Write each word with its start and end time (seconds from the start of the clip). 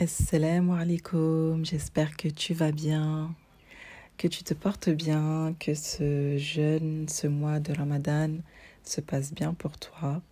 Assalamu 0.00 0.78
alaikum, 0.78 1.64
j'espère 1.64 2.16
que 2.16 2.28
tu 2.28 2.54
vas 2.54 2.70
bien, 2.70 3.34
que 4.16 4.28
tu 4.28 4.44
te 4.44 4.54
portes 4.54 4.90
bien, 4.90 5.56
que 5.58 5.74
ce 5.74 6.36
jeûne, 6.38 7.08
ce 7.08 7.26
mois 7.26 7.58
de 7.58 7.72
Ramadan 7.72 8.36
se 8.84 9.00
passe 9.00 9.34
bien 9.34 9.54
pour 9.54 9.76
toi. 9.76 10.22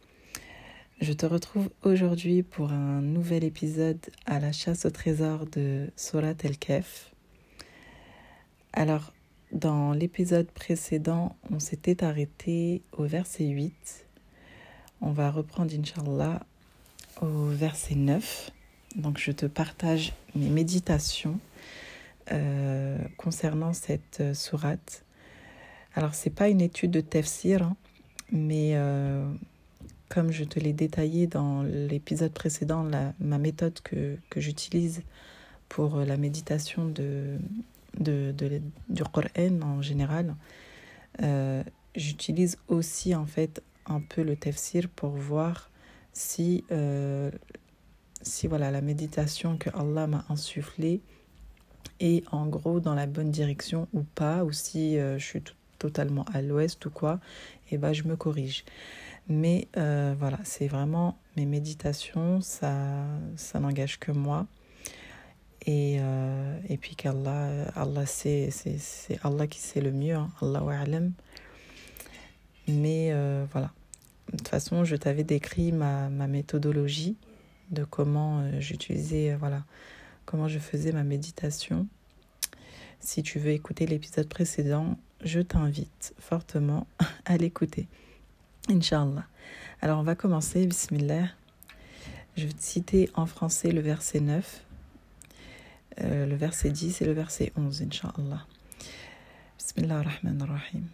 Je 1.01 1.13
te 1.13 1.27
retrouve 1.27 1.69
aujourd'hui 1.83 2.45
pour 2.45 2.71
un 2.71 3.01
nouvel 3.01 3.43
épisode 3.43 3.99
à 4.25 4.39
la 4.39 4.53
chasse 4.53 4.87
au 4.87 4.91
trésor 4.91 5.47
de 5.47 5.91
Surat 5.97 6.35
El-Kef. 6.45 7.13
Alors, 8.73 9.13
dans 9.51 9.95
l'épisode 9.95 10.47
précédent, 10.47 11.35
on 11.51 11.59
s'était 11.59 12.05
arrêté 12.05 12.83
au 12.93 13.03
verset 13.03 13.47
8. 13.47 14.07
On 15.01 15.11
va 15.11 15.33
reprendre, 15.33 15.75
Inch'Allah, 15.77 16.47
au 17.21 17.47
verset 17.47 17.97
9. 17.97 18.53
Donc 18.97 19.19
je 19.19 19.31
te 19.31 19.45
partage 19.45 20.15
mes 20.35 20.49
méditations 20.49 21.39
euh, 22.33 22.97
concernant 23.19 23.75
cette 23.75 24.21
euh, 24.21 24.35
sourate. 24.35 25.05
Alors 25.95 26.15
c'est 26.15 26.31
pas 26.31 26.49
une 26.49 26.63
étude 26.63 26.93
de 26.93 27.03
tafsir, 27.03 27.63
hein, 27.63 27.77
mais 28.33 28.71
euh, 28.75 29.31
comme 30.09 30.33
je 30.33 30.45
te 30.45 30.59
l'ai 30.59 30.73
détaillé 30.73 31.27
dans 31.27 31.63
l'épisode 31.63 32.33
précédent, 32.33 32.89
ma 33.21 33.39
méthode 33.39 33.79
que, 33.81 34.17
j'utilise 34.37 35.03
pour 35.69 35.97
la 35.99 36.17
méditation 36.17 36.87
du 36.89 37.39
Coran 39.13 39.61
en 39.63 39.83
général, 39.83 40.35
j'utilise 41.97 42.59
aussi 42.69 43.15
en 43.15 43.27
fait 43.27 43.63
un 43.87 44.01
peu 44.01 44.23
le 44.23 44.37
tafsir 44.37 44.89
pour 44.89 45.11
voir 45.11 45.71
si 46.13 46.65
si 48.23 48.47
voilà 48.47 48.71
la 48.71 48.81
méditation 48.81 49.57
que 49.57 49.71
Allah 49.71 50.07
m'a 50.07 50.25
insufflée 50.29 51.01
est 52.01 52.25
en 52.33 52.47
gros 52.47 52.81
dans 52.81 52.95
la 52.95 53.07
bonne 53.07 53.31
direction 53.31 53.89
ou 53.93 54.03
pas, 54.03 54.45
ou 54.45 54.53
si 54.53 54.99
euh, 54.99 55.19
je 55.19 55.25
suis 55.25 55.43
totalement 55.79 56.25
à 56.33 56.43
l'ouest 56.43 56.85
ou 56.87 56.91
quoi, 56.91 57.21
et 57.71 57.75
eh 57.75 57.79
ben 57.79 57.93
je 57.93 58.05
me 58.05 58.17
corrige. 58.17 58.65
Mais 59.29 59.69
euh, 59.77 60.15
voilà, 60.19 60.39
c'est 60.45 60.69
vraiment 60.69 61.19
mes 61.37 61.47
méditations, 61.47 62.41
ça, 62.41 63.05
ça 63.37 63.61
n'engage 63.61 63.99
que 63.99 64.13
moi. 64.13 64.47
Et, 65.69 65.97
euh, 65.99 66.61
et 66.69 66.77
puis 66.77 66.95
qu'Allah, 66.95 67.69
Allah 67.75 68.07
c'est, 68.07 68.51
c'est 68.51 69.19
Allah 69.25 69.49
qui 69.49 69.59
sait 69.59 69.81
le 69.81 69.91
mieux, 69.91 70.15
hein, 70.15 70.31
Allah 70.41 70.63
alam. 70.81 71.13
Mais 72.69 73.13
voilà, 73.53 73.73
de 74.33 74.39
toute 74.39 74.49
façon, 74.49 74.85
je 74.85 74.97
t'avais 74.97 75.25
décrit 75.25 75.73
ma, 75.73 76.09
ma 76.09 76.27
méthodologie 76.27 77.17
de 77.71 77.85
comment 77.85 78.41
euh, 78.41 78.61
j'utilisais, 78.61 79.33
euh, 79.33 79.37
voilà, 79.37 79.65
comment 80.25 80.49
je 80.49 80.59
faisais 80.59 80.93
ma 80.93 81.03
méditation. 81.03 81.87
Si 83.01 83.23
tu 83.23 83.39
veux 83.39 83.51
écouter 83.51 83.87
l'épisode 83.87 84.29
précédent, 84.29 84.99
je 85.23 85.41
t'invite 85.41 86.15
fortement 86.19 86.87
à 87.25 87.37
l'écouter. 87.37 87.89
Inch'Allah. 88.69 89.27
Alors 89.81 90.01
on 90.01 90.03
va 90.03 90.15
commencer, 90.15 90.67
bismillah. 90.67 91.29
Je 92.37 92.47
vais 92.47 92.53
te 92.53 92.63
citer 92.63 93.11
en 93.15 93.27
français 93.27 93.71
le 93.71 93.81
verset 93.81 94.21
9, 94.21 94.65
euh, 96.01 96.27
le 96.27 96.37
verset 96.37 96.71
10 96.71 97.01
et 97.01 97.05
le 97.05 97.13
verset 97.13 97.53
11, 97.57 97.83
Inch'Allah. 97.83 98.47
Bismillah 99.59 100.01
ar-Rahman 100.01 100.43
ar-Rahim. 100.43 100.85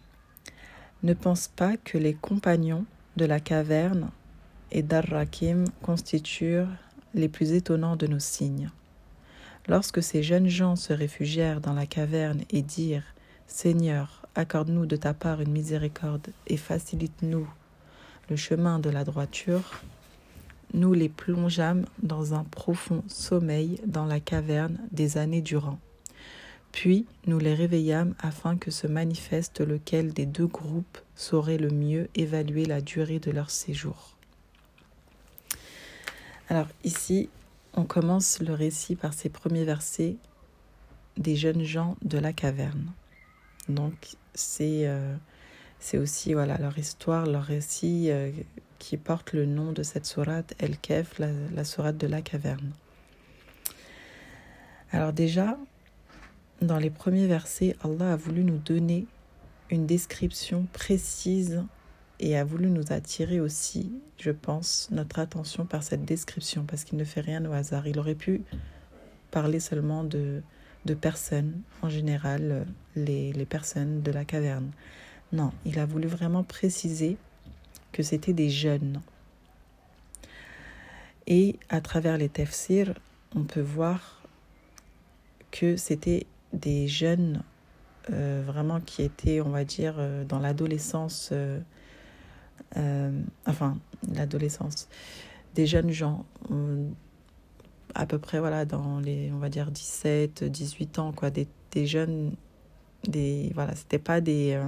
Ne 1.03 1.13
pense 1.13 1.49
pas 1.49 1.75
que 1.75 1.97
les 1.97 2.13
compagnons 2.13 2.85
de 3.17 3.25
la 3.25 3.39
caverne 3.39 4.09
et 4.73 4.81
Darrakim 4.81 5.65
constituent 5.81 6.65
les 7.13 7.29
plus 7.29 7.53
étonnants 7.53 7.95
de 7.95 8.07
nos 8.07 8.19
signes. 8.19 8.69
Lorsque 9.67 10.03
ces 10.03 10.23
jeunes 10.23 10.49
gens 10.49 10.75
se 10.75 10.91
réfugièrent 10.91 11.61
dans 11.61 11.73
la 11.73 11.85
caverne 11.85 12.41
et 12.49 12.61
dirent 12.61 13.05
Seigneur, 13.47 14.23
accorde-nous 14.35 14.85
de 14.85 14.95
ta 14.95 15.13
part 15.13 15.39
une 15.39 15.51
miséricorde 15.51 16.27
et 16.47 16.57
facilite-nous 16.57 17.47
le 18.29 18.35
chemin 18.35 18.79
de 18.79 18.89
la 18.89 19.03
droiture, 19.03 19.81
nous 20.73 20.93
les 20.93 21.09
plongeâmes 21.09 21.85
dans 22.01 22.33
un 22.33 22.43
profond 22.43 23.03
sommeil 23.07 23.79
dans 23.85 24.05
la 24.05 24.19
caverne 24.19 24.79
des 24.91 25.17
années 25.17 25.41
durant. 25.41 25.79
Puis 26.71 27.05
nous 27.27 27.37
les 27.37 27.53
réveillâmes 27.53 28.15
afin 28.19 28.57
que 28.57 28.71
se 28.71 28.87
manifeste 28.87 29.61
lequel 29.61 30.13
des 30.13 30.25
deux 30.25 30.47
groupes 30.47 30.97
saurait 31.15 31.59
le 31.59 31.69
mieux 31.69 32.09
évaluer 32.15 32.65
la 32.65 32.81
durée 32.81 33.19
de 33.19 33.29
leur 33.29 33.51
séjour. 33.51 34.12
Alors 36.49 36.67
ici, 36.83 37.29
on 37.73 37.85
commence 37.85 38.39
le 38.39 38.53
récit 38.53 38.95
par 38.95 39.13
ces 39.13 39.29
premiers 39.29 39.63
versets 39.63 40.17
des 41.17 41.35
jeunes 41.35 41.63
gens 41.63 41.95
de 42.01 42.17
la 42.17 42.33
caverne. 42.33 42.91
Donc 43.69 43.93
c'est 44.33 44.87
euh, 44.87 45.15
aussi 45.93 46.33
voilà 46.33 46.57
leur 46.57 46.77
histoire, 46.77 47.25
leur 47.25 47.43
récit 47.43 48.09
euh, 48.09 48.31
qui 48.77 48.97
porte 48.97 49.33
le 49.33 49.45
nom 49.45 49.71
de 49.71 49.83
cette 49.83 50.05
sourate 50.05 50.53
El-Kef, 50.59 51.19
la, 51.19 51.29
la 51.53 51.63
sourate 51.63 51.97
de 51.97 52.07
la 52.07 52.21
caverne. 52.21 52.73
Alors 54.91 55.13
déjà, 55.13 55.57
dans 56.61 56.77
les 56.77 56.89
premiers 56.89 57.27
versets, 57.27 57.75
Allah 57.83 58.13
a 58.13 58.15
voulu 58.15 58.43
nous 58.43 58.57
donner 58.57 59.07
une 59.69 59.85
description 59.85 60.67
précise 60.73 61.63
et 62.19 62.37
a 62.37 62.43
voulu 62.43 62.69
nous 62.69 62.91
attirer 62.91 63.39
aussi, 63.39 63.91
je 64.17 64.31
pense, 64.31 64.89
notre 64.91 65.19
attention 65.19 65.65
par 65.65 65.83
cette 65.83 66.05
description, 66.05 66.63
parce 66.65 66.83
qu'il 66.83 66.97
ne 66.97 67.03
fait 67.03 67.21
rien 67.21 67.43
au 67.45 67.53
hasard. 67.53 67.87
Il 67.87 67.99
aurait 67.99 68.15
pu 68.15 68.41
parler 69.31 69.59
seulement 69.59 70.03
de, 70.03 70.41
de 70.85 70.93
personnes, 70.93 71.61
en 71.81 71.89
général, 71.89 72.65
les, 72.95 73.33
les 73.33 73.45
personnes 73.45 74.01
de 74.01 74.11
la 74.11 74.25
caverne. 74.25 74.71
Non, 75.31 75.51
il 75.65 75.79
a 75.79 75.85
voulu 75.85 76.07
vraiment 76.07 76.43
préciser 76.43 77.17
que 77.91 78.03
c'était 78.03 78.33
des 78.33 78.49
jeunes. 78.49 79.01
Et 81.25 81.57
à 81.69 81.81
travers 81.81 82.17
les 82.17 82.29
tafsirs, 82.29 82.93
on 83.35 83.43
peut 83.43 83.61
voir 83.61 84.21
que 85.51 85.77
c'était 85.77 86.27
des 86.51 86.87
jeunes 86.87 87.41
euh, 88.11 88.43
vraiment 88.45 88.81
qui 88.81 89.01
étaient, 89.01 89.39
on 89.41 89.49
va 89.49 89.63
dire, 89.63 89.95
euh, 89.97 90.25
dans 90.25 90.39
l'adolescence 90.39 91.29
euh, 91.31 91.59
euh, 92.77 93.21
enfin 93.45 93.77
l'adolescence, 94.13 94.87
des 95.55 95.67
jeunes 95.67 95.91
gens, 95.91 96.25
euh, 96.51 96.87
à 97.93 98.05
peu 98.05 98.17
près 98.17 98.39
voilà 98.39 98.65
dans 98.65 98.99
les 98.99 99.31
on 99.31 99.37
va 99.37 99.49
dire 99.49 99.69
17, 99.71 100.43
18 100.43 100.99
ans 100.99 101.11
quoi, 101.11 101.29
des, 101.29 101.47
des 101.71 101.85
jeunes, 101.85 102.35
des 103.07 103.51
voilà 103.53 103.75
c'était 103.75 103.99
pas 103.99 104.21
des 104.21 104.53
euh, 104.53 104.67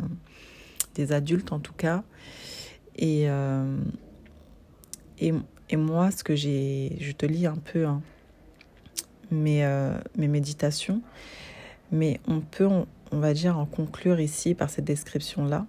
des 0.93 1.11
adultes 1.11 1.51
en 1.51 1.59
tout 1.59 1.73
cas. 1.73 2.03
Et 2.97 3.27
et, 5.17 5.33
et 5.69 5.75
moi 5.75 6.11
ce 6.11 6.23
que 6.23 6.35
j'ai, 6.35 6.97
je 7.01 7.11
te 7.11 7.25
lis 7.25 7.45
un 7.45 7.57
peu 7.57 7.85
hein, 7.85 8.01
mes 9.31 9.67
mes 10.15 10.27
méditations, 10.29 11.01
mais 11.91 12.21
on 12.27 12.39
peut 12.39 12.65
on, 12.65 12.87
on 13.11 13.19
va 13.19 13.33
dire 13.33 13.57
en 13.59 13.65
conclure 13.65 14.21
ici 14.21 14.53
par 14.53 14.69
cette 14.69 14.85
description 14.85 15.43
là 15.45 15.65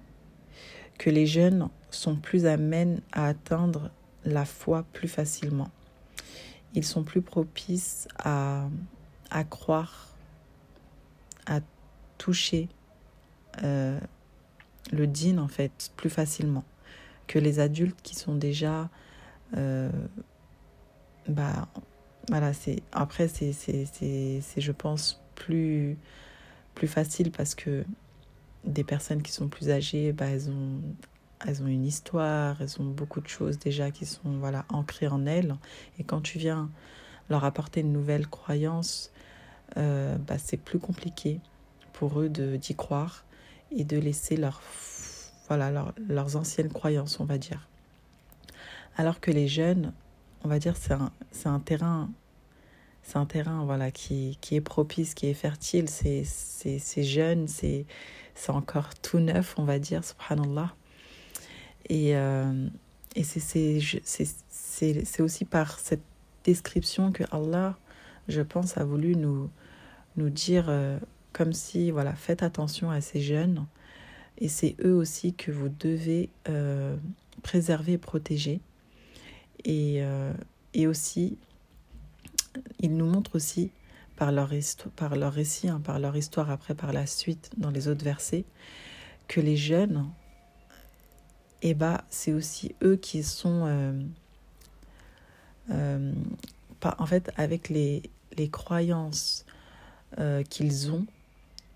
que 0.99 1.11
les 1.11 1.27
jeunes 1.27 1.69
sont 1.91 2.17
plus 2.17 2.47
amènes 2.47 3.01
à 3.13 3.27
atteindre 3.27 3.91
la 4.25 4.45
foi 4.45 4.85
plus 4.93 5.09
facilement. 5.09 5.71
Ils 6.75 6.85
sont 6.85 7.05
plus 7.05 7.23
propices 7.23 8.09
à, 8.19 8.69
à 9.31 9.45
croire, 9.45 10.09
à 11.47 11.61
toucher 12.19 12.69
euh, 13.63 13.99
le 14.93 15.07
din 15.07 15.39
en 15.39 15.49
fait 15.49 15.91
plus 15.97 16.11
facilement 16.11 16.65
que 17.27 17.39
les 17.39 17.59
adultes 17.59 18.01
qui 18.03 18.15
sont 18.15 18.37
déjà 18.37 18.89
euh, 19.57 19.91
bah 21.29 21.69
voilà 22.29 22.53
c'est 22.53 22.83
après 22.93 23.29
c'est 23.29 23.53
c'est 23.53 24.43
je 24.57 24.73
pense 24.73 25.23
plus 25.35 25.97
plus 26.75 26.87
facile 26.87 27.31
parce 27.33 27.55
que 27.55 27.85
des 28.67 28.85
personnes 28.85 29.23
qui 29.23 29.33
sont 29.33 29.49
plus 29.49 29.71
âgées 29.71 30.13
bah 30.13 30.27
elles 30.27 30.51
ont 30.51 30.81
elles 31.45 31.63
ont 31.63 31.67
une 31.67 31.85
histoire, 31.85 32.61
elles 32.61 32.81
ont 32.81 32.85
beaucoup 32.85 33.21
de 33.21 33.29
choses 33.29 33.59
déjà 33.59 33.91
qui 33.91 34.07
sont 34.07 34.39
voilà 34.39 34.65
ancrées 34.69 35.09
en 35.09 35.27
elles. 35.27 35.55
Et 35.99 36.05
quand 36.05 36.21
tu 36.21 36.39
viens 36.39 36.71
leur 37.29 37.45
apporter 37.45 37.81
une 37.81 37.93
nouvelle 37.93 38.27
croyance, 38.27 39.13
euh, 39.77 40.17
bah, 40.17 40.39
c'est 40.39 40.57
plus 40.57 40.79
compliqué 40.79 41.41
pour 41.93 42.21
eux 42.21 42.29
d'y 42.29 42.75
croire 42.75 43.25
et 43.71 43.85
de 43.85 43.99
laisser 43.99 44.37
leur, 44.37 44.63
voilà, 45.49 45.93
leurs 46.09 46.37
anciennes 46.37 46.73
croyances, 46.73 47.21
on 47.21 47.25
va 47.25 47.39
dire. 47.39 47.69
Alors 48.97 49.21
que 49.21 49.31
les 49.31 49.49
jeunes, 49.49 49.93
on 50.45 50.49
va 50.49 50.59
dire, 50.59 50.77
c'est 50.77 50.93
un, 50.93 51.13
un 51.45 51.61
terrain, 51.61 52.11
c'est 53.03 53.17
un 53.17 53.27
terrain 53.27 53.65
voilà, 53.65 53.91
qui, 53.91 54.39
qui 54.41 54.57
est 54.57 54.61
propice, 54.61 55.15
qui 55.15 55.27
est 55.27 55.35
fertile, 55.35 55.89
c'est 55.89 56.25
jeune, 57.03 57.49
c'est, 57.49 57.87
c'est 58.37 58.51
encore 58.51 58.95
tout 58.95 59.19
neuf, 59.19 59.55
on 59.59 59.65
va 59.65 59.79
dire, 59.79 60.05
subhanallah. 60.05 60.75
Et, 61.89 62.17
euh, 62.17 62.69
et 63.17 63.25
c'est 63.25 65.21
aussi 65.21 65.45
par 65.45 65.79
cette 65.79 66.03
description 66.45 67.11
que 67.11 67.25
Allah 67.33 67.77
je 68.29 68.43
pense, 68.43 68.77
a 68.77 68.85
voulu 68.85 69.15
nous, 69.15 69.49
nous 70.17 70.31
dire 70.31 70.67
euh, 70.69 70.99
comme 71.33 71.53
si, 71.53 71.93
voilà, 71.93 72.13
faites 72.13 72.43
attention 72.43 72.91
à 72.91 73.01
ces 73.01 73.21
jeunes. 73.21 73.67
Et 74.39 74.49
c'est 74.49 74.75
eux 74.85 74.95
aussi 74.95 75.33
que 75.33 75.53
vous 75.53 75.69
devez 75.69 76.29
euh, 76.49 76.97
préserver 77.43 77.93
et 77.93 77.99
protéger. 77.99 78.61
Et, 79.65 80.03
et 80.75 80.87
aussi, 80.87 81.39
ils 82.81 82.97
nous 82.97 83.07
montrent 83.07 83.35
aussi 83.35 83.71
par 84.17 84.33
leur, 84.33 84.51
par 84.97 85.15
leur 85.17 85.33
récit, 85.33 85.69
hein, 85.69 85.81
par 85.85 85.99
leur 85.99 86.17
histoire 86.17 86.51
après, 86.51 86.75
par 86.75 86.93
la 86.93 87.07
suite, 87.07 87.51
dans 87.57 87.71
les 87.71 87.89
autres 87.89 88.05
versets, 88.05 88.45
que 89.29 89.41
les 89.41 89.57
jeunes, 89.57 90.09
eh 91.63 91.75
ben, 91.75 92.01
c'est 92.09 92.33
aussi 92.33 92.75
eux 92.83 92.97
qui 92.97 93.23
sont, 93.23 93.65
euh, 93.67 94.01
euh, 95.71 96.13
pas, 96.81 96.97
en 96.99 97.07
fait, 97.07 97.31
avec 97.37 97.69
les, 97.69 98.03
les 98.37 98.49
croyances 98.49 99.45
euh, 100.19 100.43
qu'ils 100.43 100.91
ont, 100.91 101.07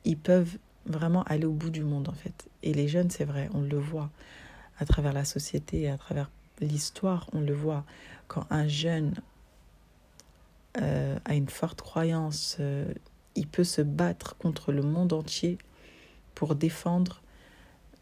ils 0.04 0.18
peuvent 0.18 0.58
vraiment 0.86 1.22
aller 1.24 1.44
au 1.44 1.52
bout 1.52 1.70
du 1.70 1.82
monde, 1.82 2.08
en 2.08 2.14
fait. 2.14 2.48
Et 2.62 2.72
les 2.72 2.88
jeunes, 2.88 3.10
c'est 3.10 3.24
vrai, 3.24 3.50
on 3.52 3.60
le 3.60 3.78
voit 3.78 4.10
à 4.78 4.86
travers 4.86 5.12
la 5.12 5.24
société, 5.24 5.90
à 5.90 5.98
travers 5.98 6.30
l'histoire, 6.60 7.28
on 7.32 7.40
le 7.40 7.52
voit. 7.52 7.84
Quand 8.28 8.46
un 8.50 8.68
jeune 8.68 9.14
a 10.74 11.34
une 11.34 11.48
forte 11.48 11.82
croyance, 11.82 12.58
il 13.34 13.46
peut 13.46 13.64
se 13.64 13.82
battre 13.82 14.36
contre 14.36 14.72
le 14.72 14.82
monde 14.82 15.12
entier 15.12 15.58
pour 16.34 16.54
défendre 16.54 17.22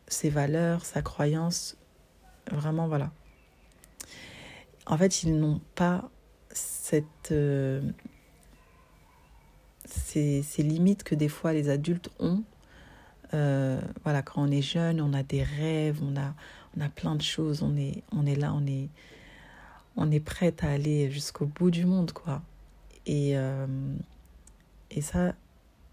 ses 0.06 0.30
valeurs, 0.30 0.84
sa 0.84 1.02
croyance. 1.02 1.76
Vraiment, 2.50 2.88
voilà. 2.88 3.10
En 4.86 4.96
fait, 4.96 5.22
ils 5.22 5.38
n'ont 5.38 5.60
pas 5.74 6.10
cette, 6.50 7.30
euh, 7.30 7.82
ces, 9.84 10.42
ces, 10.42 10.62
limites 10.62 11.04
que 11.04 11.14
des 11.14 11.28
fois 11.28 11.52
les 11.52 11.68
adultes 11.68 12.10
ont. 12.18 12.42
Euh, 13.34 13.80
voilà, 14.04 14.22
quand 14.22 14.42
on 14.42 14.50
est 14.50 14.62
jeune, 14.62 15.00
on 15.00 15.12
a 15.12 15.22
des 15.22 15.42
rêves, 15.42 16.00
on 16.02 16.16
a, 16.16 16.34
on 16.76 16.80
a 16.80 16.88
plein 16.88 17.14
de 17.14 17.22
choses, 17.22 17.62
on 17.62 17.76
est, 17.76 18.02
on 18.12 18.24
est 18.24 18.34
là, 18.34 18.54
on 18.54 18.66
est, 18.66 18.88
on 19.96 20.10
est 20.10 20.20
prête 20.20 20.64
à 20.64 20.70
aller 20.70 21.10
jusqu'au 21.10 21.44
bout 21.44 21.70
du 21.70 21.84
monde, 21.84 22.12
quoi. 22.12 22.40
Et, 23.08 23.36
euh, 23.36 23.66
et, 24.90 25.00
ça, 25.00 25.34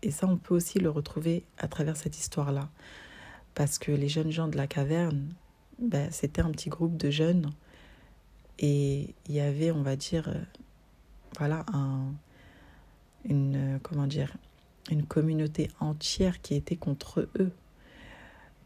et 0.04 0.12
ça, 0.12 0.28
on 0.28 0.38
peut 0.38 0.54
aussi 0.54 0.80
le 0.80 0.90
retrouver 0.90 1.44
à 1.58 1.68
travers 1.68 1.98
cette 1.98 2.20
histoire-là 2.20 2.70
parce 3.56 3.80
que 3.80 3.92
les 3.92 4.10
jeunes 4.10 4.32
gens 4.32 4.50
de 4.50 4.58
la 4.58 4.68
caverne, 4.68 5.34
ben, 5.80 6.12
c'était 6.12 6.42
un 6.42 6.52
petit 6.52 6.70
groupe 6.70 6.98
de 6.98 7.10
jeunes 7.10 7.52
et 8.60 9.16
il 9.28 9.34
y 9.34 9.40
avait, 9.40 9.72
on 9.72 9.82
va 9.82 9.96
dire, 9.96 10.28
euh, 10.28 10.42
voilà, 11.38 11.66
un, 11.74 12.14
une, 13.24 13.80
comment 13.82 14.08
dire, 14.08 14.36
une 14.92 15.06
communauté 15.06 15.70
entière 15.80 16.42
qui 16.42 16.56
était 16.56 16.76
contre 16.76 17.30
eux. 17.40 17.52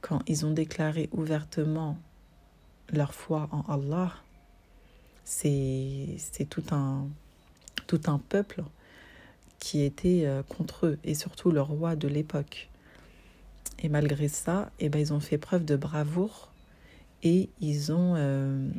Quand 0.02 0.22
ils 0.28 0.46
ont 0.46 0.52
déclaré 0.52 1.10
ouvertement 1.12 1.98
leur 2.92 3.14
foi 3.14 3.48
en 3.52 3.62
Allah, 3.72 4.14
c'est 5.24 6.18
tout 6.50 6.64
un, 6.72 7.08
tout 7.90 8.02
un 8.06 8.20
peuple 8.20 8.64
qui 9.58 9.82
était 9.82 10.22
euh, 10.26 10.44
contre 10.44 10.86
eux, 10.86 11.00
et 11.04 11.16
surtout 11.16 11.50
le 11.50 11.60
roi 11.60 11.96
de 11.96 12.08
l'époque. 12.08 12.70
Et 13.80 13.90
malgré 13.90 14.28
ça, 14.28 14.72
eh 14.80 14.90
ben, 14.90 15.00
ils 15.00 15.12
ont 15.12 15.20
fait 15.20 15.40
preuve 15.40 15.66
de 15.66 15.76
bravoure 15.76 16.52
et 17.24 17.50
ils 17.60 17.92
ont, 17.92 18.14
euh, 18.16 18.70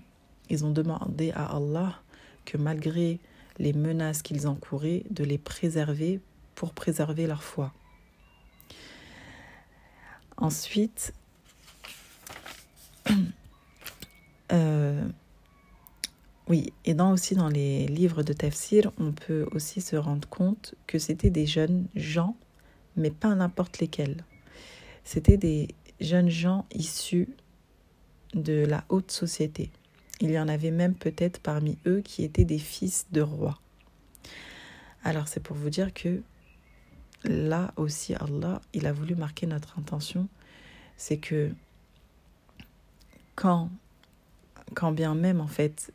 demandé 0.49 1.33
à 1.33 1.57
Allah 1.57 2.01
que 2.45 2.57
malgré 2.57 3.19
les 3.59 3.73
menaces 3.73 4.23
qu'ils 4.23 4.47
encouraient, 4.47 5.03
de 5.11 5.25
les 5.25 5.39
préserver 5.39 6.21
pour 6.55 6.73
préserver 6.73 7.27
leur 7.27 7.43
foi. 7.43 7.73
Ensuite, 10.37 11.13
euh, 14.53 15.09
oui, 16.51 16.73
et 16.85 16.95
dans, 16.95 17.13
aussi 17.13 17.37
dans 17.37 17.49
les 17.49 17.87
livres 17.87 18.25
de 18.25 18.33
tafsir, 18.33 18.91
on 18.99 19.13
peut 19.13 19.47
aussi 19.53 19.81
se 19.81 19.95
rendre 19.95 20.29
compte 20.29 20.75
que 20.89 20.99
c'était 20.99 21.31
des 21.31 21.47
jeunes 21.47 21.87
gens, 21.95 22.37
mais 22.97 23.13
pas 23.13 23.33
n'importe 23.37 23.79
lesquels. 23.79 24.25
C'était 25.05 25.37
des 25.37 25.69
jeunes 26.01 26.29
gens 26.29 26.67
issus 26.75 27.29
de 28.35 28.65
la 28.67 28.85
haute 28.89 29.13
société. 29.13 29.71
Il 30.21 30.33
y 30.33 30.41
en 30.41 30.49
avait 30.49 30.73
même 30.73 30.97
peut-être 30.97 31.39
parmi 31.39 31.79
eux 31.87 32.01
qui 32.01 32.25
étaient 32.25 32.45
des 32.45 32.59
fils 32.59 33.07
de 33.13 33.21
rois. 33.21 33.61
Alors 35.05 35.29
c'est 35.29 35.41
pour 35.41 35.57
vous 35.57 35.71
dire 35.71 35.95
que 35.95 36.21
là 37.23 37.73
aussi 37.77 38.13
Allah, 38.17 38.61
il 38.75 38.89
a 38.89 38.93
voulu 38.93 39.15
marquer 39.15 39.47
notre 39.47 39.79
intention, 39.79 40.27
c'est 40.97 41.19
que 41.19 41.53
quand, 43.37 43.71
quand 44.75 44.91
bien 44.91 45.15
même 45.15 45.41
en 45.41 45.47
fait 45.47 45.93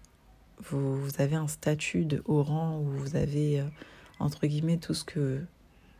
vous, 0.63 1.09
avez 1.19 1.35
un 1.35 1.47
statut 1.47 2.05
de 2.05 2.21
haut 2.25 2.43
rang 2.43 2.79
où 2.79 2.85
vous 2.85 3.15
avez 3.15 3.59
euh, 3.59 3.65
entre 4.19 4.47
guillemets 4.47 4.77
tout 4.77 4.93
ce 4.93 5.03
que 5.03 5.41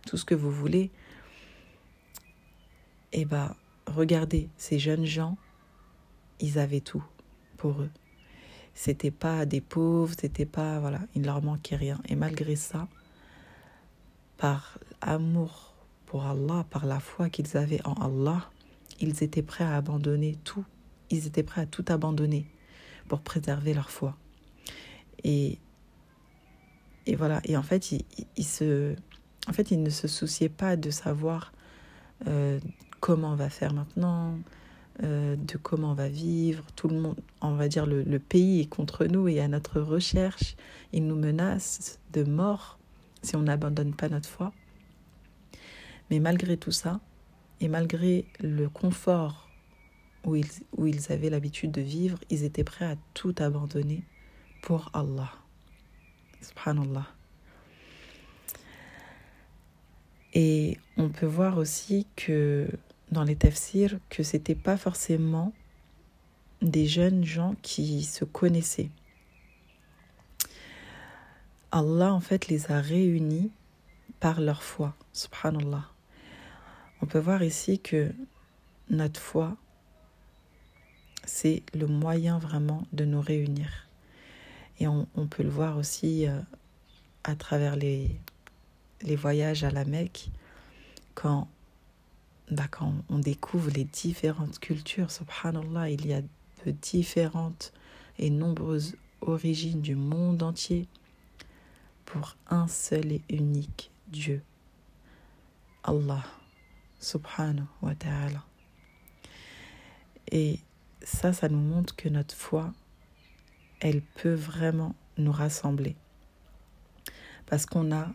tout 0.06 0.18
ce 0.18 0.25
que 0.25 0.36
vous 0.36 0.52
voulez, 0.52 0.92
eh 3.12 3.25
bien, 3.25 3.56
regardez, 3.88 4.50
ces 4.56 4.78
jeunes 4.78 5.06
gens, 5.06 5.38
ils 6.40 6.60
avaient 6.60 6.81
tout 6.81 7.04
pour 7.57 7.81
eux. 7.81 7.90
C'était 8.74 9.12
pas 9.12 9.46
des 9.46 9.62
pauvres, 9.62 10.13
c'était 10.19 10.46
pas, 10.46 10.80
voilà, 10.80 11.00
il 11.16 11.24
leur 11.24 11.42
manquait 11.42 11.75
rien. 11.75 12.00
Et 12.07 12.16
malgré 12.16 12.56
ça, 12.56 12.88
par 14.38 14.78
amour 15.02 15.74
pour 16.06 16.25
Allah, 16.25 16.66
par 16.69 16.86
la 16.86 17.00
foi 17.00 17.30
qu'ils 17.30 17.57
avaient 17.57 17.86
en 17.86 17.94
Allah, 17.94 18.50
ils 19.00 19.24
étaient 19.24 19.42
prêts 19.42 19.63
à 19.63 19.75
abandonner 19.75 20.38
tout. 20.44 20.66
Ils 21.10 21.25
étaient 21.25 21.44
prêts 21.44 21.62
à 21.62 21.66
tout 21.66 21.86
abandonner 21.88 22.46
pour 23.07 23.22
préserver 23.22 23.74
leur 23.74 23.90
foi. 23.90 24.18
Et, 25.25 25.57
et 27.07 27.16
voilà. 27.16 27.42
Et 27.44 27.57
en 27.57 27.63
fait, 27.63 27.92
ils, 28.38 28.45
se, 28.45 28.95
en 29.48 29.54
fait, 29.54 29.72
ils 29.72 29.81
ne 29.81 29.89
se 29.89 30.07
souciaient 30.07 30.50
pas 30.50 30.77
de 30.77 30.92
savoir 30.92 31.51
euh, 32.27 32.60
comment 33.00 33.31
on 33.31 33.36
va 33.36 33.50
faire 33.50 33.74
maintenant, 33.74 34.38
euh, 35.04 35.36
de 35.36 35.57
comment 35.57 35.92
on 35.92 35.95
va 35.95 36.10
vivre. 36.10 36.63
Tout 36.75 36.88
le 36.88 37.00
monde, 37.00 37.18
on 37.42 37.56
va 37.56 37.68
dire, 37.68 37.88
le, 37.88 38.04
le, 38.04 38.19
pays 38.19 38.62
est 38.62 38.69
contre 38.69 39.06
nous 39.06 39.27
et 39.27 39.42
à 39.42 39.48
notre 39.48 39.81
recherche. 39.81 40.56
Il 40.94 41.07
nous 41.07 41.16
menace 41.16 42.00
de 42.13 42.24
mort 42.24 42.78
si 43.24 43.36
on 43.36 43.42
n'abandonne 43.42 43.95
pas 43.95 44.07
notre 44.07 44.30
foi. 44.30 44.54
Mais 46.11 46.19
malgré 46.19 46.56
tout 46.56 46.71
ça, 46.71 47.02
et 47.61 47.68
malgré 47.68 48.26
le 48.42 48.69
confort 48.69 49.49
où 50.23 50.35
ils, 50.35 50.45
où 50.78 50.85
ils 50.85 51.11
avaient 51.11 51.31
l'habitude 51.31 51.71
de 51.71 51.81
vivre, 51.81 52.19
ils 52.30 52.44
étaient 52.44 52.64
prêts 52.64 52.85
à 52.85 52.95
tout 53.16 53.33
abandonner 53.40 54.04
pour 54.66 54.90
Allah. 54.94 55.31
Subhanallah. 56.42 57.07
Et 60.34 60.80
on 60.98 61.10
peut 61.10 61.28
voir 61.28 61.60
aussi 61.60 62.07
que 62.16 62.68
dans 63.12 63.24
les 63.24 63.36
tafsirs 63.36 64.00
que 64.10 64.24
c'était 64.24 64.56
pas 64.56 64.76
forcément 64.76 65.54
des 66.64 66.88
jeunes 66.88 67.24
gens 67.24 67.56
qui 67.62 68.04
se 68.04 68.26
connaissaient. 68.26 68.90
Allah 71.72 72.12
en 72.12 72.19
fait 72.19 72.48
les 72.48 72.72
a 72.72 72.81
réunis 72.81 73.52
par 74.19 74.42
leur 74.42 74.64
foi, 74.64 74.95
subhanallah. 75.14 75.86
On 77.04 77.06
peut 77.06 77.19
voir 77.19 77.44
ici 77.44 77.80
que 77.80 78.12
notre 78.90 79.19
foi, 79.19 79.57
c'est 81.24 81.62
le 81.76 81.86
moyen 81.86 82.40
vraiment 82.40 82.88
de 82.94 83.06
nous 83.06 83.22
réunir. 83.22 83.86
Et 84.79 84.87
on, 84.87 85.05
peut 85.29 85.44
le 85.44 85.49
voir 85.49 85.77
aussi 85.77 86.27
euh, 86.27 86.39
à 87.23 87.35
travers 87.35 87.75
les, 87.75 88.19
les 89.01 89.15
voyages 89.15 89.63
à 89.63 89.71
la 89.71 89.85
Mecque, 89.85 90.29
quand 91.13 91.47
bah, 92.51 92.67
quand 92.69 92.94
on 93.09 93.17
découvre 93.19 93.71
les 93.71 93.85
différentes 93.85 94.59
cultures, 94.59 95.09
subhanallah, 95.09 95.89
il 95.89 96.05
y 96.05 96.13
a 96.13 96.21
de 96.21 96.71
différentes 96.71 97.73
et 98.19 98.29
nombreuses 98.29 98.95
origines 99.21 99.81
du 99.81 99.95
monde 99.95 100.44
entier 100.44 100.87
pour 102.05 102.35
un 102.47 102.67
seul 102.67 103.11
et 103.11 103.21
unique 103.29 103.91
Dieu, 104.07 104.44
Allah, 105.83 106.23
subhanahu 106.99 107.65
wa 107.81 107.95
ta'ala. 107.95 108.44
Et 110.31 110.59
ça, 111.01 111.33
ça 111.33 111.49
nous 111.49 111.57
montre 111.57 111.95
que 111.95 112.09
notre 112.09 112.35
foi, 112.35 112.71
elle 113.79 114.01
peut 114.01 114.33
vraiment 114.33 114.95
nous 115.17 115.31
rassembler. 115.31 115.95
Parce 117.45 117.65
qu'on 117.65 117.91
a 117.91 118.07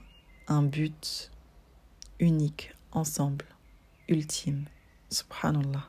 un 0.48 0.62
but 0.62 1.30
unique 2.18 2.74
ensemble 2.92 3.44
ultime. 4.08 4.64
Subhanallah. 5.10 5.88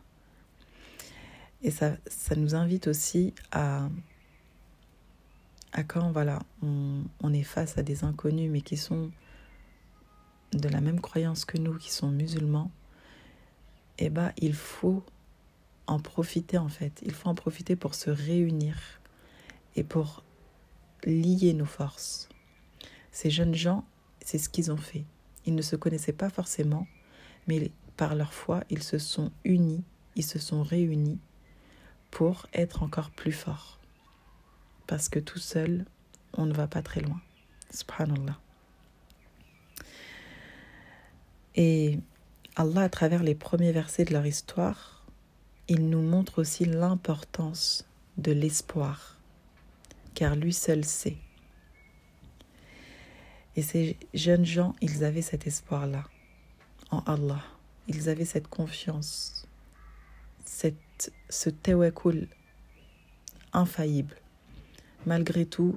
Et 1.64 1.72
ça, 1.72 1.98
ça 2.08 2.36
nous 2.36 2.56
invite 2.56 2.88
aussi 2.88 3.34
à, 3.52 3.90
à 5.74 5.84
quand 5.84 6.12
voilà, 6.12 6.40
on, 6.64 7.04
on 7.22 7.34
est 7.34 7.44
face 7.44 7.78
à 7.78 7.84
des 7.84 8.04
inconnus 8.04 8.50
mais 8.52 8.62
qui 8.62 8.78
sont 8.78 9.12
de 10.54 10.70
la 10.70 10.82
même 10.82 11.00
croyance 11.00 11.46
que 11.46 11.58
nous, 11.58 11.78
qui 11.78 11.92
sont 11.92 12.10
musulmans, 12.10 12.72
eh 13.98 14.10
ben, 14.10 14.32
il 14.38 14.54
faut 14.54 15.04
en 15.88 16.00
profiter 16.00 16.58
en 16.58 16.68
fait. 16.68 17.00
Il 17.04 17.14
faut 17.14 17.30
en 17.30 17.36
profiter 17.36 17.76
pour 17.76 17.96
se 17.96 18.10
réunir 18.10 18.76
et 19.76 19.84
pour 19.84 20.24
lier 21.04 21.54
nos 21.54 21.66
forces. 21.66 22.30
Ces 23.12 23.30
jeunes 23.30 23.56
gens, 23.56 23.86
c'est 24.24 24.38
ce 24.38 24.50
qu'ils 24.50 24.72
ont 24.72 24.78
fait. 24.78 25.04
Ils 25.46 25.56
ne 25.56 25.62
se 25.62 25.76
connaissaient 25.76 26.14
pas 26.14 26.30
forcément, 26.30 26.88
mais 27.48 27.72
par 27.98 28.16
leur 28.16 28.34
foi, 28.34 28.64
ils 28.70 28.84
se 28.84 28.98
sont 28.98 29.32
unis, 29.44 29.84
ils 30.16 30.24
se 30.24 30.40
sont 30.40 30.64
réunis 30.64 31.20
pour 32.10 32.48
être 32.54 32.84
encore 32.84 33.12
plus 33.12 33.32
forts. 33.32 33.80
Parce 34.88 35.10
que 35.10 35.20
tout 35.20 35.40
seul, 35.40 35.86
on 36.34 36.46
ne 36.46 36.54
va 36.54 36.68
pas 36.68 36.82
très 36.82 37.02
loin. 37.02 37.22
Subhanallah. 37.72 38.40
Et 41.56 42.00
Allah, 42.56 42.82
à 42.82 42.90
travers 42.90 43.24
les 43.24 43.36
premiers 43.36 43.72
versets 43.72 44.06
de 44.06 44.14
leur 44.14 44.26
histoire, 44.26 45.06
il 45.68 45.90
nous 45.90 46.02
montre 46.02 46.40
aussi 46.40 46.66
l'importance 46.66 47.86
de 48.18 48.32
l'espoir, 48.32 49.18
car 50.22 50.36
lui 50.36 50.54
seul 50.54 50.86
sait. 50.86 51.18
Et 53.56 53.64
ces 53.64 53.98
jeunes 54.14 54.46
gens, 54.46 54.76
ils 54.80 55.04
avaient 55.04 55.24
cet 55.24 55.48
espoir-là 55.48 56.08
en 56.92 57.00
Allah. 57.08 57.44
Ils 57.88 58.08
avaient 58.08 58.24
cette 58.24 58.48
confiance, 58.48 59.48
cette, 60.46 61.12
ce 61.28 61.50
tawakkul 61.50 62.28
infaillible. 63.52 64.16
Malgré 65.08 65.48
tout, 65.48 65.76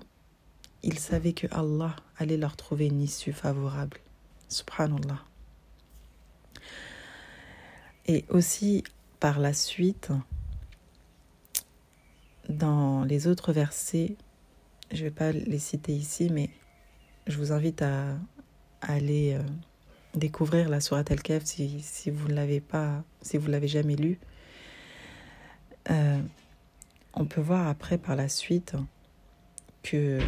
ils 0.82 0.98
savaient 0.98 1.32
que 1.32 1.46
Allah 1.50 1.96
allait 2.18 2.36
leur 2.36 2.54
trouver 2.54 2.88
une 2.88 3.00
issue 3.00 3.32
favorable. 3.32 3.96
Subhanallah. 4.50 5.24
Et 8.04 8.26
aussi, 8.28 8.84
par 9.20 9.38
la 9.38 9.54
suite, 9.54 10.10
dans 12.50 13.04
les 13.04 13.26
autres 13.26 13.54
versets, 13.54 14.18
je 14.94 15.00
ne 15.00 15.08
vais 15.08 15.14
pas 15.14 15.32
les 15.32 15.58
citer 15.58 15.92
ici, 15.92 16.30
mais 16.30 16.50
je 17.26 17.36
vous 17.36 17.52
invite 17.52 17.82
à, 17.82 18.16
aller 18.80 19.34
euh, 19.34 19.42
découvrir 20.14 20.68
la 20.68 20.80
Sourate 20.80 21.10
Al-Kahf 21.10 21.44
si, 21.44 21.80
si, 21.80 22.10
vous 22.10 22.28
ne 22.28 22.34
l'avez 22.34 22.60
pas, 22.60 23.02
si 23.22 23.38
vous 23.38 23.48
l'avez 23.48 23.68
jamais 23.68 23.96
lu. 23.96 24.18
Euh, 25.90 26.20
on 27.14 27.24
peut 27.24 27.40
voir 27.40 27.66
après 27.68 27.98
par 27.98 28.14
la 28.14 28.28
suite 28.28 28.74
que 29.82 30.20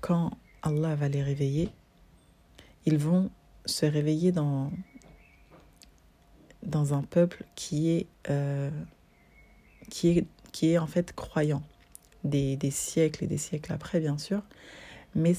quand 0.00 0.32
Allah 0.62 0.94
va 0.94 1.08
les 1.08 1.22
réveiller, 1.22 1.70
ils 2.86 2.98
vont 2.98 3.30
se 3.66 3.86
réveiller 3.86 4.32
dans, 4.32 4.72
dans 6.62 6.94
un 6.94 7.02
peuple 7.02 7.44
qui 7.54 7.90
est, 7.90 8.06
euh, 8.30 8.70
qui 9.90 10.08
est, 10.08 10.26
qui 10.52 10.70
est 10.70 10.78
en 10.78 10.86
fait 10.86 11.14
croyant, 11.14 11.62
des, 12.24 12.58
siècles 12.70 13.24
et 13.24 13.26
des 13.26 13.38
siècles 13.38 13.72
après, 13.72 14.00
bien 14.00 14.18
sûr. 14.18 14.42
Mais 15.14 15.34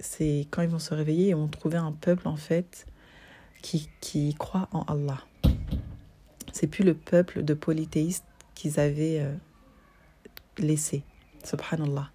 c'est 0.00 0.46
quand 0.50 0.62
ils 0.62 0.68
vont 0.68 0.78
se 0.78 0.94
réveiller, 0.94 1.28
ils 1.28 1.36
vont 1.36 1.48
trouver 1.48 1.78
un 1.78 1.92
peuple 1.92 2.28
en 2.28 2.36
fait 2.36 2.86
qui, 3.62 3.88
qui 4.00 4.34
croit 4.34 4.68
en 4.72 4.82
Allah. 4.82 5.24
C'est 6.52 6.66
plus 6.66 6.84
le 6.84 6.94
peuple 6.94 7.44
de 7.44 7.54
polythéistes 7.54 8.24
qu'ils 8.54 8.78
avaient 8.80 9.20
euh, 9.20 9.34
laissé. 10.58 11.02
Subhanallah. 11.44 12.10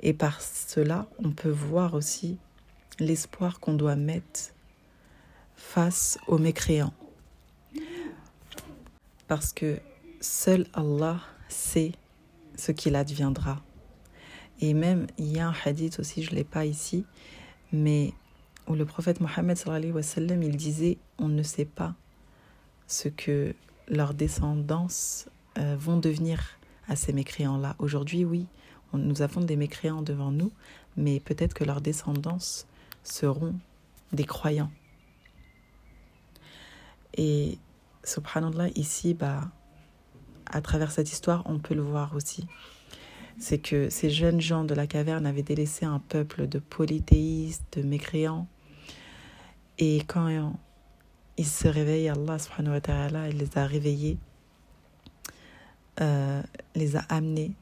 Et 0.00 0.12
par 0.12 0.40
cela, 0.40 1.06
on 1.18 1.30
peut 1.30 1.50
voir 1.50 1.94
aussi 1.94 2.38
l'espoir 2.98 3.60
qu'on 3.60 3.74
doit 3.74 3.96
mettre 3.96 4.52
face 5.56 6.18
aux 6.26 6.38
mécréants 6.38 6.92
parce 9.32 9.54
que 9.54 9.78
seul 10.20 10.66
Allah 10.74 11.18
sait 11.48 11.92
ce 12.56 12.72
qu'il 12.72 12.96
adviendra. 12.96 13.62
Et 14.60 14.74
même, 14.74 15.06
il 15.18 15.32
y 15.32 15.40
a 15.40 15.48
un 15.48 15.54
hadith 15.64 15.98
aussi, 15.98 16.22
je 16.22 16.30
ne 16.30 16.36
l'ai 16.36 16.44
pas 16.44 16.66
ici, 16.66 17.04
mais 17.72 18.12
où 18.68 18.74
le 18.74 18.84
prophète 18.84 19.20
Mohammed 19.20 19.58
il 20.42 20.56
disait 20.56 20.98
on 21.18 21.28
ne 21.28 21.42
sait 21.42 21.64
pas 21.64 21.94
ce 22.86 23.08
que 23.08 23.54
leurs 23.88 24.14
descendants 24.14 24.86
euh, 25.58 25.76
vont 25.76 25.98
devenir 25.98 26.40
à 26.88 26.96
ces 26.96 27.12
mécréants-là. 27.12 27.74
Aujourd'hui, 27.78 28.24
oui, 28.24 28.46
nous 28.92 29.22
avons 29.22 29.40
des 29.40 29.56
mécréants 29.56 30.02
devant 30.02 30.30
nous, 30.30 30.52
mais 30.96 31.20
peut-être 31.20 31.54
que 31.54 31.64
leurs 31.64 31.80
descendants 31.80 32.62
seront 33.02 33.54
des 34.12 34.24
croyants. 34.24 34.70
Et 37.14 37.58
subhanallah, 38.04 38.68
ici, 38.74 39.14
bah, 39.14 39.50
à 40.52 40.60
travers 40.60 40.90
cette 40.90 41.10
histoire, 41.10 41.42
on 41.46 41.58
peut 41.58 41.74
le 41.74 41.82
voir 41.82 42.14
aussi. 42.14 42.46
C'est 43.38 43.58
que 43.58 43.88
ces 43.88 44.10
jeunes 44.10 44.40
gens 44.40 44.64
de 44.64 44.74
la 44.74 44.86
caverne 44.86 45.26
avaient 45.26 45.42
délaissé 45.42 45.84
un 45.84 45.98
peuple 45.98 46.46
de 46.46 46.58
polythéistes, 46.58 47.78
de 47.78 47.82
mécréants. 47.82 48.46
Et 49.78 49.98
quand 50.06 50.54
ils 51.38 51.46
se 51.46 51.66
réveillent, 51.66 52.10
Allah 52.10 52.38
subhanahu 52.38 52.74
wa 52.74 52.80
ta'ala, 52.80 53.28
il 53.28 53.38
les 53.38 53.58
a 53.58 53.66
réveillés, 53.66 54.18
euh, 56.00 56.42
les 56.74 56.96
a 56.96 57.00
amenés 57.08 57.52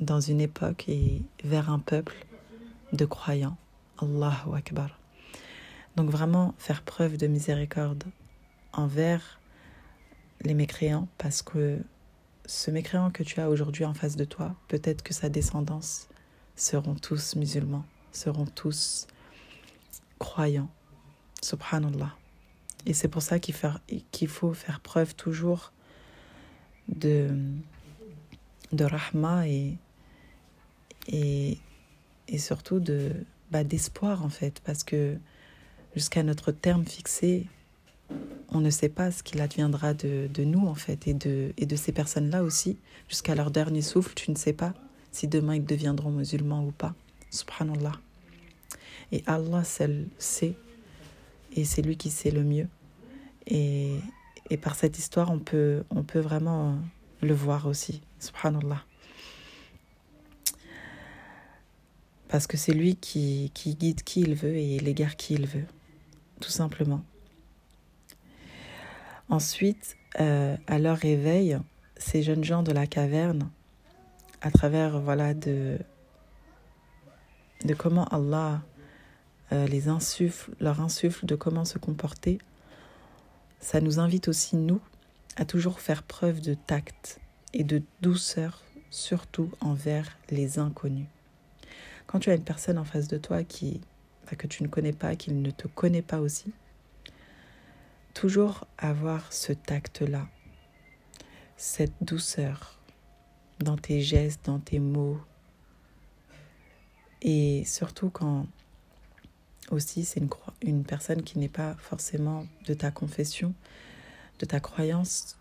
dans 0.00 0.20
une 0.20 0.40
époque 0.40 0.88
et 0.88 1.22
vers 1.44 1.70
un 1.70 1.78
peuple 1.78 2.16
de 2.92 3.04
croyants. 3.04 3.56
Allahu 4.02 4.56
Akbar. 4.56 4.98
Donc 5.96 6.10
vraiment 6.10 6.54
faire 6.58 6.82
preuve 6.82 7.16
de 7.16 7.26
miséricorde 7.26 8.04
envers 8.72 9.38
les 10.42 10.54
mécréants 10.54 11.08
parce 11.18 11.42
que 11.42 11.78
ce 12.46 12.70
mécréant 12.70 13.10
que 13.10 13.22
tu 13.22 13.40
as 13.40 13.48
aujourd'hui 13.48 13.84
en 13.84 13.94
face 13.94 14.16
de 14.16 14.24
toi, 14.24 14.54
peut-être 14.68 15.02
que 15.02 15.14
sa 15.14 15.28
descendance 15.28 16.08
seront 16.56 16.94
tous 16.94 17.36
musulmans, 17.36 17.84
seront 18.12 18.46
tous 18.46 19.06
croyants. 20.18 20.70
Subhanallah. 21.42 22.14
Et 22.86 22.94
c'est 22.94 23.08
pour 23.08 23.22
ça 23.22 23.38
qu'il 23.38 23.54
faut 24.28 24.52
faire 24.52 24.80
preuve 24.80 25.14
toujours 25.14 25.72
de, 26.88 27.30
de 28.72 28.84
rahma 28.84 29.48
et, 29.48 29.78
et, 31.08 31.58
et 32.28 32.38
surtout 32.38 32.80
de 32.80 33.12
bah, 33.50 33.64
d'espoir 33.64 34.24
en 34.24 34.28
fait, 34.28 34.60
parce 34.64 34.84
que 34.84 35.16
jusqu'à 35.94 36.22
notre 36.22 36.52
terme 36.52 36.84
fixé, 36.84 37.46
on 38.54 38.60
ne 38.60 38.70
sait 38.70 38.88
pas 38.88 39.10
ce 39.10 39.22
qu'il 39.22 39.40
adviendra 39.40 39.94
de, 39.94 40.28
nous, 40.44 40.66
en 40.66 40.74
fait, 40.74 41.08
et 41.08 41.14
de, 41.14 41.76
ces 41.76 41.92
personnes-là 41.92 42.42
aussi. 42.44 42.78
Jusqu'à 43.08 43.34
leur 43.34 43.50
dernier 43.50 43.82
souffle, 43.82 44.14
tu 44.14 44.30
ne 44.30 44.36
sais 44.36 44.52
pas 44.52 44.72
si 45.10 45.28
demain 45.28 45.56
ils 45.56 45.64
deviendront 45.64 46.10
musulmans 46.10 46.64
ou 46.64 46.70
pas. 46.70 46.94
Subhanallah. 47.30 47.92
Et 49.12 49.22
Allah 49.26 49.64
seul 49.64 50.06
sait, 50.18 50.54
et 51.54 51.64
c'est 51.64 51.82
lui 51.82 51.96
qui 51.96 52.10
sait 52.10 52.30
le 52.30 52.42
mieux. 52.42 52.68
Et, 53.46 53.98
par 54.62 54.76
cette 54.76 54.98
histoire, 54.98 55.30
on 55.30 55.40
peut, 55.40 55.82
on 55.90 56.04
vraiment 56.20 56.78
le 57.22 57.34
voir 57.34 57.66
aussi. 57.66 58.02
Subhanallah. 58.20 58.84
Parce 62.28 62.46
que 62.46 62.56
c'est 62.56 62.72
lui 62.72 62.96
qui, 62.96 63.50
qui 63.52 63.74
guide 63.74 64.02
qui 64.02 64.20
il 64.20 64.34
veut 64.34 64.56
et 64.56 64.78
l'égare 64.78 65.16
qui 65.16 65.34
il 65.34 65.46
veut. 65.46 65.66
Tout 66.40 66.50
simplement. 66.50 67.04
Ensuite, 69.28 69.96
euh, 70.20 70.56
à 70.66 70.78
leur 70.78 70.98
réveil, 70.98 71.58
ces 71.96 72.22
jeunes 72.22 72.44
gens 72.44 72.62
de 72.62 72.72
la 72.72 72.86
caverne, 72.86 73.50
à 74.40 74.50
travers 74.50 75.00
voilà 75.00 75.34
de, 75.34 75.78
de 77.64 77.74
comment 77.74 78.04
Allah 78.06 78.62
euh, 79.52 79.66
les 79.66 79.88
insuffle, 79.88 80.52
leur 80.60 80.80
insuffle 80.80 81.26
de 81.26 81.34
comment 81.34 81.64
se 81.64 81.78
comporter, 81.78 82.38
ça 83.60 83.80
nous 83.80 83.98
invite 83.98 84.28
aussi, 84.28 84.56
nous, 84.56 84.80
à 85.36 85.44
toujours 85.44 85.80
faire 85.80 86.02
preuve 86.02 86.40
de 86.40 86.54
tact 86.54 87.20
et 87.54 87.64
de 87.64 87.82
douceur, 88.02 88.62
surtout 88.90 89.50
envers 89.60 90.18
les 90.30 90.58
inconnus. 90.58 91.06
Quand 92.06 92.18
tu 92.20 92.30
as 92.30 92.34
une 92.34 92.44
personne 92.44 92.78
en 92.78 92.84
face 92.84 93.08
de 93.08 93.16
toi 93.16 93.42
qui, 93.42 93.80
que 94.36 94.46
tu 94.46 94.62
ne 94.62 94.68
connais 94.68 94.92
pas, 94.92 95.16
qui 95.16 95.32
ne 95.32 95.50
te 95.50 95.66
connaît 95.66 96.02
pas 96.02 96.20
aussi, 96.20 96.52
toujours 98.14 98.66
avoir 98.78 99.32
ce 99.32 99.52
tact-là, 99.52 100.26
cette 101.56 101.92
douceur 102.00 102.78
dans 103.58 103.76
tes 103.76 104.00
gestes, 104.00 104.46
dans 104.46 104.60
tes 104.60 104.78
mots. 104.78 105.20
Et 107.22 107.64
surtout 107.64 108.10
quand 108.10 108.46
aussi 109.70 110.04
c'est 110.04 110.20
une, 110.20 110.30
une 110.62 110.84
personne 110.84 111.22
qui 111.22 111.38
n'est 111.38 111.48
pas 111.48 111.74
forcément 111.74 112.46
de 112.66 112.74
ta 112.74 112.90
confession, 112.90 113.54
de 114.38 114.46
ta 114.46 114.60
croyance 114.60 115.36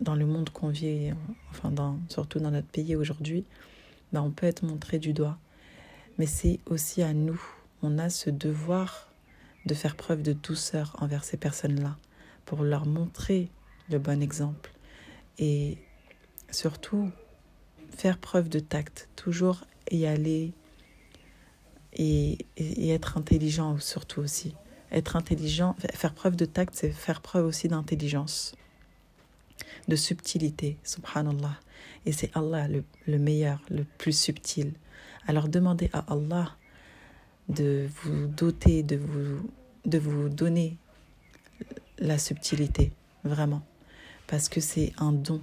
dans 0.00 0.14
le 0.14 0.26
monde 0.26 0.50
qu'on 0.50 0.68
vit, 0.68 1.12
enfin 1.50 1.72
surtout 2.08 2.38
dans 2.38 2.50
notre 2.50 2.66
pays 2.66 2.96
aujourd'hui, 2.96 3.44
ben, 4.12 4.22
on 4.22 4.30
peut 4.30 4.46
être 4.46 4.62
montré 4.62 4.98
du 4.98 5.12
doigt. 5.12 5.38
Mais 6.18 6.26
c'est 6.26 6.60
aussi 6.66 7.02
à 7.02 7.12
nous. 7.12 7.40
On 7.82 7.98
a 7.98 8.08
ce 8.08 8.30
devoir 8.30 9.05
de 9.66 9.74
faire 9.74 9.96
preuve 9.96 10.22
de 10.22 10.32
douceur 10.32 10.96
envers 11.00 11.24
ces 11.24 11.36
personnes-là 11.36 11.96
pour 12.44 12.62
leur 12.62 12.86
montrer 12.86 13.50
le 13.90 13.98
bon 13.98 14.22
exemple. 14.22 14.72
Et 15.38 15.78
surtout, 16.50 17.10
faire 17.90 18.18
preuve 18.18 18.48
de 18.48 18.60
tact, 18.60 19.08
toujours 19.16 19.64
y 19.90 20.06
aller 20.06 20.52
et, 21.92 22.38
être 22.56 23.18
intelligent 23.18 23.78
surtout 23.78 24.20
aussi. 24.20 24.54
Être 24.92 25.16
intelligent, 25.16 25.74
faire 25.94 26.14
preuve 26.14 26.36
de 26.36 26.44
tact, 26.44 26.74
c'est 26.76 26.90
faire 26.90 27.20
preuve 27.20 27.44
aussi 27.44 27.66
d'intelligence, 27.68 28.54
de 29.88 29.96
subtilité, 29.96 30.78
subhanallah. 30.84 31.58
Et 32.06 32.12
c'est 32.12 32.30
Allah 32.36 32.68
le, 32.68 32.84
le, 33.06 33.18
meilleur, 33.18 33.60
le 33.68 33.84
plus 33.98 34.16
subtil. 34.16 34.74
Alors 35.26 35.48
demandez 35.48 35.90
à 35.92 36.04
Allah 36.12 36.56
de 37.48 37.88
vous 38.02 38.26
doter, 38.26 38.82
de 38.82 38.96
vous, 38.96 39.50
de 39.84 39.98
vous 39.98 40.28
donner 40.28 40.76
la 41.98 42.18
subtilité, 42.18 42.92
vraiment. 43.24 43.62
Parce 44.26 44.48
que 44.48 44.60
c'est 44.60 44.92
un 44.98 45.12
don, 45.12 45.40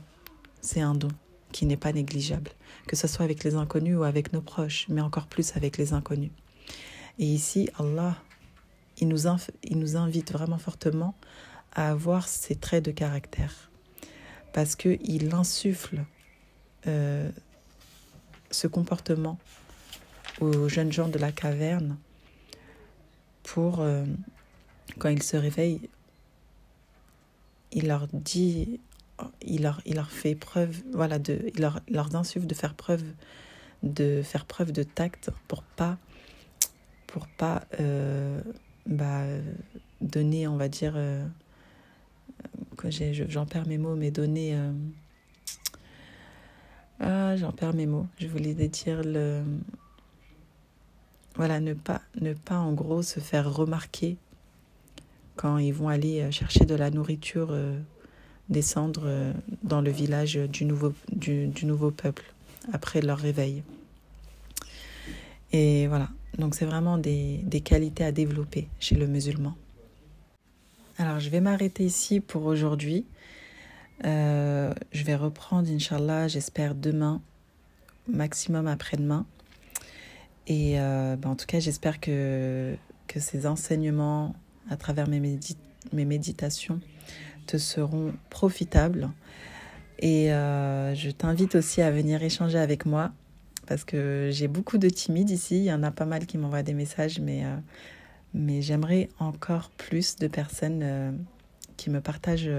c'est 0.61 0.81
un 0.81 0.95
don 0.95 1.09
qui 1.51 1.65
n'est 1.65 1.77
pas 1.77 1.93
négligeable, 1.93 2.51
que 2.87 2.95
ce 2.95 3.07
soit 3.07 3.23
avec 3.23 3.43
les 3.43 3.55
inconnus 3.55 3.97
ou 3.97 4.03
avec 4.03 4.33
nos 4.33 4.41
proches, 4.41 4.87
mais 4.89 5.01
encore 5.01 5.27
plus 5.27 5.55
avec 5.55 5.77
les 5.77 5.93
inconnus. 5.93 6.31
Et 7.19 7.25
ici, 7.25 7.69
Allah, 7.77 8.17
il 8.97 9.07
nous, 9.07 9.27
il 9.63 9.79
nous 9.79 9.95
invite 9.95 10.31
vraiment 10.31 10.57
fortement 10.57 11.15
à 11.71 11.91
avoir 11.91 12.27
ces 12.27 12.55
traits 12.55 12.83
de 12.83 12.91
caractère, 12.91 13.71
parce 14.51 14.75
qu'il 14.75 15.33
insuffle 15.33 16.03
euh, 16.87 17.29
ce 18.51 18.67
comportement 18.67 19.39
aux 20.41 20.67
jeunes 20.69 20.91
gens 20.91 21.07
de 21.07 21.17
la 21.17 21.31
caverne 21.31 21.97
pour, 23.43 23.81
euh, 23.81 24.05
quand 24.99 25.09
ils 25.09 25.23
se 25.23 25.37
réveillent, 25.37 25.89
il 27.71 27.87
leur 27.87 28.07
dit, 28.11 28.79
il 29.41 29.63
leur, 29.63 29.81
il 29.85 29.95
leur 29.95 30.09
fait 30.09 30.35
preuve, 30.35 30.81
voilà, 30.93 31.19
de, 31.19 31.51
il 31.53 31.61
leur, 31.61 31.81
leur 31.89 32.15
insuffle 32.15 32.47
de 32.47 32.53
faire 32.53 32.73
preuve, 32.73 33.03
de 33.83 34.21
faire 34.23 34.45
preuve 34.45 34.71
de 34.71 34.83
tact 34.83 35.29
pour 35.47 35.63
pas, 35.63 35.97
pour 37.07 37.27
pas 37.27 37.63
euh, 37.79 38.41
bah, 38.85 39.23
donner, 40.01 40.47
on 40.47 40.57
va 40.57 40.69
dire, 40.69 40.93
euh, 40.95 41.25
j'en 43.29 43.45
perds 43.45 43.67
mes 43.67 43.77
mots, 43.77 43.95
mais 43.95 44.11
donner, 44.11 44.57
ah, 46.99 47.35
j'en 47.35 47.51
perds 47.51 47.73
mes 47.73 47.85
mots. 47.85 48.07
Je 48.19 48.27
voulais 48.27 48.53
dire 48.53 49.01
le, 49.03 49.43
voilà, 51.35 51.59
ne 51.59 51.73
pas, 51.73 52.01
ne 52.21 52.33
pas 52.33 52.57
en 52.57 52.73
gros 52.73 53.01
se 53.01 53.19
faire 53.19 53.51
remarquer 53.53 54.17
quand 55.35 55.57
ils 55.57 55.73
vont 55.73 55.89
aller 55.89 56.21
euh, 56.21 56.31
chercher 56.31 56.65
de 56.65 56.75
la 56.75 56.91
nourriture, 56.91 57.49
euh, 57.51 57.79
descendre 58.49 59.03
euh, 59.05 59.33
dans 59.63 59.81
le 59.81 59.91
village 59.91 60.35
du 60.35 60.65
nouveau, 60.65 61.91
peuple 61.91 62.23
après 62.71 63.01
leur 63.01 63.17
réveil. 63.17 63.63
Et 65.51 65.87
voilà, 65.87 66.09
donc 66.37 66.55
c'est 66.55 66.65
vraiment 66.65 66.97
des, 66.97 67.43
qualités 67.63 68.03
à 68.03 68.11
développer 68.11 68.67
chez 68.79 68.95
le 68.95 69.07
musulman. 69.07 69.55
Alors 70.97 71.19
je 71.19 71.29
vais 71.29 71.41
m'arrêter 71.41 71.83
ici 71.83 72.19
pour 72.19 72.45
aujourd'hui. 72.45 73.05
Je 74.03 75.03
vais 75.03 75.15
reprendre, 75.15 75.69
Inch'Allah, 75.69 76.27
j'espère 76.27 76.73
demain, 76.75 77.21
maximum 78.07 78.67
après-demain. 78.67 79.25
Et 80.47 80.79
euh, 80.79 81.15
ben, 81.15 81.29
en 81.29 81.35
tout 81.35 81.45
cas, 81.45 81.59
j'espère 81.59 81.99
que, 81.99 82.75
que 83.07 83.19
ces 83.19 83.47
enseignements 83.47 84.35
à 84.69 84.77
travers 84.77 85.07
mes, 85.07 85.39
mes 85.93 86.05
méditations 86.05 86.79
te 87.47 87.57
seront 87.57 88.13
profitables. 88.29 89.09
Et 89.99 90.33
euh, 90.33 90.95
je 90.95 91.11
t'invite 91.11 91.55
aussi 91.55 91.81
à 91.81 91.91
venir 91.91 92.23
échanger 92.23 92.57
avec 92.57 92.85
moi 92.85 93.11
parce 93.67 93.85
que 93.85 94.29
j'ai 94.31 94.49
beaucoup 94.49 94.77
de 94.77 94.89
timides 94.89 95.29
ici. 95.29 95.57
Il 95.57 95.63
y 95.63 95.73
en 95.73 95.83
a 95.83 95.91
pas 95.91 96.05
mal 96.05 96.25
qui 96.25 96.37
m'envoient 96.37 96.63
des 96.63 96.73
messages, 96.73 97.19
mais, 97.19 97.45
euh, 97.45 97.55
mais 98.33 98.61
j'aimerais 98.61 99.09
encore 99.19 99.69
plus 99.69 100.17
de 100.17 100.27
personnes 100.27 101.25
qui 101.77 101.89
me 101.89 102.01
partagent 102.01 102.51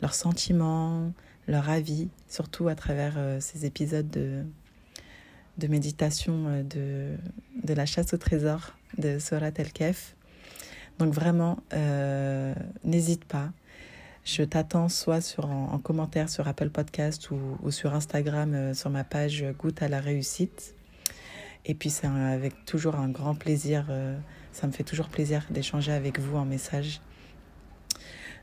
leurs 0.00 0.14
sentiments, 0.14 1.12
leur 1.48 1.68
avis, 1.68 2.08
surtout 2.28 2.68
à 2.68 2.74
travers 2.74 3.18
ces 3.40 3.66
épisodes 3.66 4.08
de, 4.08 4.44
de 5.58 5.66
méditation 5.66 6.46
euh, 6.48 6.62
de, 6.62 7.16
de 7.62 7.74
la 7.74 7.86
chasse 7.86 8.12
au 8.14 8.16
trésor 8.16 8.74
de 8.98 9.18
Sorat 9.18 9.52
El-Kef. 9.56 10.14
Donc 10.98 11.12
vraiment, 11.12 11.58
euh, 11.72 12.54
n'hésite 12.84 13.24
pas. 13.24 13.50
Je 14.24 14.42
t'attends 14.42 14.88
soit 14.88 15.20
sur, 15.20 15.46
en, 15.46 15.72
en, 15.72 15.78
commentaire 15.78 16.28
sur 16.30 16.48
Apple 16.48 16.70
Podcast 16.70 17.30
ou, 17.30 17.70
sur 17.70 17.94
Instagram 17.94 18.54
euh, 18.54 18.74
sur 18.74 18.90
ma 18.90 19.04
page 19.04 19.44
Goûte 19.58 19.82
à 19.82 19.88
la 19.88 20.00
réussite. 20.00 20.74
Et 21.66 21.74
puis 21.74 21.90
c'est 21.90 22.06
avec 22.06 22.64
toujours 22.66 22.96
un 22.96 23.08
grand 23.08 23.34
plaisir, 23.34 23.86
ça 24.52 24.66
me 24.66 24.72
fait 24.72 24.82
toujours 24.82 25.08
plaisir 25.08 25.46
d'échanger 25.48 25.92
avec 25.92 26.20
vous 26.20 26.36
en 26.36 26.44
message. 26.44 27.00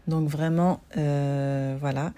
Donc 0.07 0.27
vraiment, 0.29 0.81
euh, 0.97 1.77
voilà, 1.79 2.13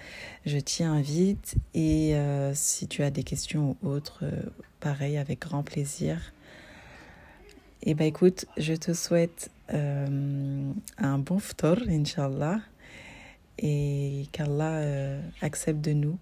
je 0.45 0.57
t'y 0.57 0.83
invite 0.83 1.55
et 1.73 2.15
euh, 2.15 2.53
si 2.55 2.87
tu 2.87 3.03
as 3.03 3.11
des 3.11 3.23
questions 3.23 3.75
ou 3.83 3.89
autres, 3.89 4.19
euh, 4.23 4.31
pareil, 4.79 5.17
avec 5.17 5.41
grand 5.41 5.63
plaisir. 5.63 6.33
Et 7.85 7.91
eh 7.91 7.93
ben 7.95 8.05
écoute, 8.05 8.45
je 8.55 8.73
te 8.73 8.93
souhaite 8.93 9.51
un 9.67 11.17
bon 11.17 11.39
ftor, 11.39 11.79
Inch'Allah, 11.89 12.61
et 13.59 14.27
qu'Allah 14.31 15.19
accepte 15.41 15.81
de 15.81 15.91
nous, 15.91 16.17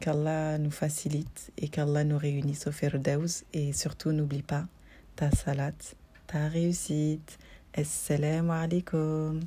qu'Allah 0.00 0.58
nous 0.58 0.72
facilite 0.72 1.52
et 1.58 1.68
qu'Allah 1.68 2.02
nous 2.02 2.18
réunisse 2.18 2.66
au 2.66 2.72
Firdaus. 2.72 3.44
Et 3.52 3.72
surtout, 3.72 4.10
n'oublie 4.10 4.42
pas 4.42 4.66
ta 5.14 5.30
salat, 5.30 5.94
ta 6.26 6.48
réussite. 6.48 7.38
Assalamu 7.72 8.50
alaikum. 8.50 9.40